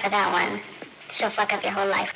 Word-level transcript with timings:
for 0.00 0.08
that 0.08 0.32
one. 0.32 0.60
She'll 1.10 1.28
fuck 1.30 1.52
up 1.52 1.62
your 1.62 1.72
whole 1.72 1.88
life. 1.88 2.09